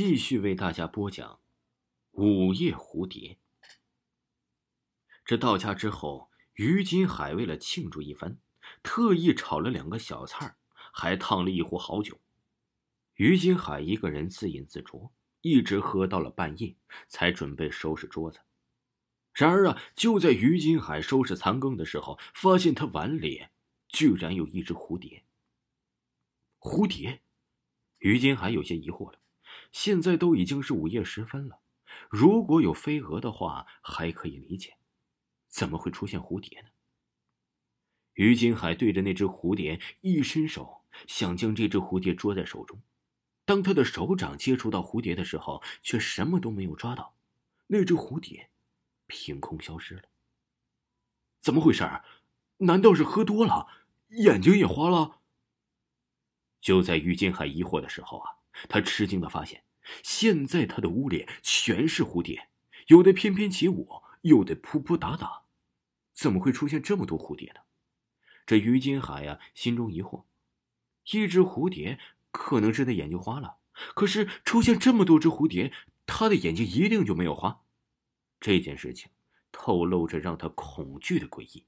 [0.00, 1.40] 继续为大家播讲
[2.22, 3.34] 《午夜蝴蝶》。
[5.24, 8.38] 这到家之后，于金海为了庆祝一番，
[8.84, 10.56] 特意炒了两个小菜
[10.92, 12.20] 还烫了一壶好酒。
[13.14, 16.76] 于金海一个人自饮自酌，一直喝到了半夜，
[17.08, 18.38] 才准备收拾桌子。
[19.34, 23.48] 然而啊，就在于金海收拾残羹的时候，发现他碗里
[23.88, 25.24] 居然有一只蝴蝶。
[26.60, 27.20] 蝴蝶，
[27.98, 29.18] 于金海有些疑惑了。
[29.72, 31.60] 现在都已经是午夜时分了，
[32.10, 34.76] 如果有飞蛾的话还可以理解，
[35.46, 36.68] 怎么会出现蝴蝶呢？
[38.14, 42.82] 于金海对着那只蝴蝶一伸手，想将这只蝴蝶捉在手中。
[43.44, 47.14] 当他的手掌接触到蝴蝶的时候，却什么都没有抓到，
[47.68, 48.50] 那只蝴蝶
[49.06, 50.02] 凭空消失了。
[51.38, 51.88] 怎么回事？
[52.58, 53.68] 难道是喝多了，
[54.08, 55.20] 眼睛也花了？
[56.60, 58.37] 就在于金海疑惑的时候啊！
[58.68, 59.64] 他吃惊的发现，
[60.02, 62.48] 现在他的屋里全是蝴蝶，
[62.88, 65.44] 有的翩翩起舞，有的扑扑打打，
[66.12, 67.60] 怎么会出现这么多蝴蝶呢？
[68.46, 70.24] 这于金海呀，心中疑惑：
[71.12, 71.98] 一只蝴蝶
[72.30, 73.58] 可能是他眼睛花了，
[73.94, 75.72] 可是出现这么多只蝴蝶，
[76.06, 77.64] 他的眼睛一定就没有花。
[78.40, 79.10] 这件事情
[79.52, 81.66] 透露着让他恐惧的诡异。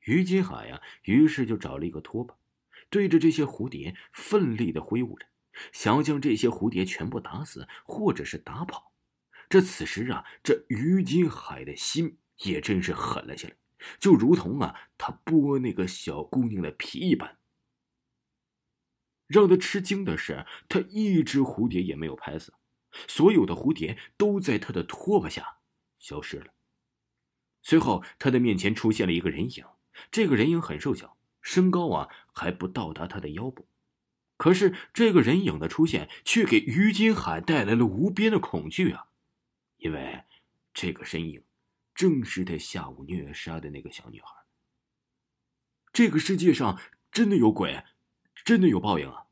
[0.00, 2.36] 于金海呀，于是就找了一个拖把，
[2.90, 5.26] 对着这些蝴蝶奋力的挥舞着。
[5.72, 8.92] 想要将这些蝴蝶全部打死，或者是打跑。
[9.48, 13.54] 这此时啊，这于金海的心也真是狠了下来，
[13.98, 17.38] 就如同啊，他剥那个小姑娘的皮一般。
[19.26, 22.54] 让他吃惊的是，他一只蝴蝶也没有拍死，
[23.08, 25.58] 所有的蝴蝶都在他的拖把下
[25.98, 26.52] 消失了。
[27.62, 29.64] 随后，他的面前出现了一个人影，
[30.10, 33.68] 这个人影很瘦小，身高啊还不到达他的腰部。
[34.36, 39.06] 可是这个人影的出现，却给于金海带来了无边的恐惧啊！
[39.78, 40.24] 因为
[40.74, 41.42] 这个身影，
[41.94, 44.28] 正是他下午虐杀的那个小女孩。
[45.92, 46.78] 这个世界上
[47.10, 47.82] 真的有鬼，
[48.44, 49.24] 真的有报应啊！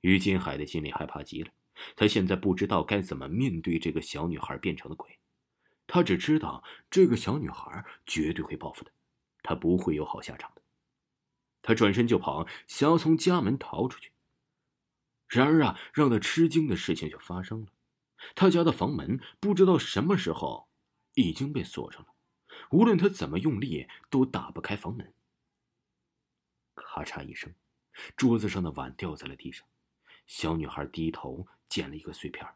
[0.00, 1.52] 于金海的心里害怕极了，
[1.94, 5.20] 他现在不知道该怎么面对这个小女孩变成的鬼，
[5.86, 8.90] 他只知道这个小女孩绝对会报复他，
[9.42, 10.61] 他不会有好下场的。
[11.62, 14.10] 他转身就跑，想要从家门逃出去。
[15.28, 17.68] 然而啊，让他吃惊的事情就发生了，
[18.34, 20.68] 他家的房门不知道什么时候
[21.14, 22.08] 已经被锁上了，
[22.72, 25.14] 无论他怎么用力都打不开房门。
[26.74, 27.54] 咔嚓一声，
[28.16, 29.66] 桌子上的碗掉在了地上，
[30.26, 32.46] 小女孩低头捡了一个碎片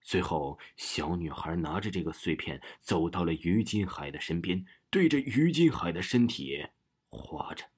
[0.00, 6.64] 随后，小女孩拿着这个碎片走到了于金海的身边，对着于金海的身体
[7.10, 7.68] 划着。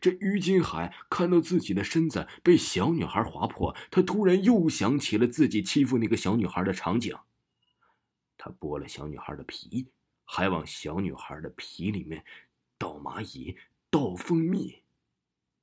[0.00, 7.16] 这于金海看到自己的身子被小女孩划破，他突然又想起了自己欺负那个小女孩的场景。
[8.36, 9.88] 他剥了小女孩的皮，
[10.24, 12.24] 还往小女孩的皮里面
[12.76, 13.56] 倒蚂蚁、
[13.90, 14.82] 倒蜂蜜。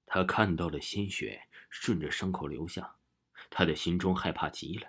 [0.06, 2.96] 他看到了鲜血顺着伤口流下，
[3.50, 4.88] 他的心中害怕极了。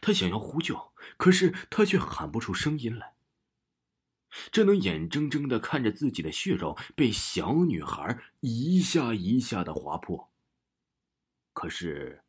[0.00, 3.14] 他想要呼救，可是他却喊不出声音来。
[4.50, 10.30] 这能眼睁睁的看着自己的血肉被小女孩一下一下的划破。
[11.52, 12.22] 可是，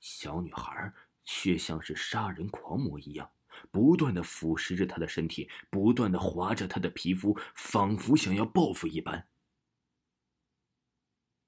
[0.00, 3.30] 小女孩却像是杀人狂魔一样，
[3.70, 9.28] 不断的腐蚀着他的身体，不断的划着他的皮肤，仿佛想要报复一般。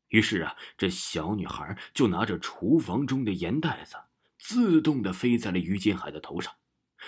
[0.09, 3.97] 于是啊，这小女孩就拿着厨房中的盐袋子，
[4.39, 6.53] 自动的飞在了于金海的头上。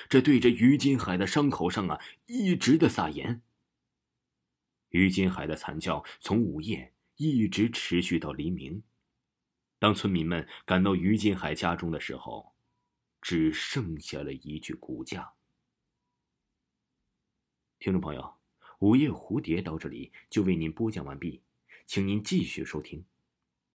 [0.08, 3.42] 这对着于金海的伤口上啊，一直的撒盐。
[4.90, 8.82] 于金海的惨叫从午夜一直持续到黎明。
[9.78, 12.54] 当村民们赶到于金海家中的时候，
[13.20, 15.32] 只剩下了一具骨架。
[17.78, 18.34] 听众朋友，
[18.78, 21.42] 午夜蝴蝶到这里就为您播讲完毕，
[21.86, 23.04] 请您继续收听。